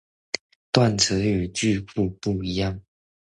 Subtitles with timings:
[0.71, 2.81] 斷詞跟句庫是不一樣的